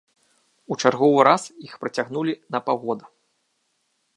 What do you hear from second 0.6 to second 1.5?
У чарговы раз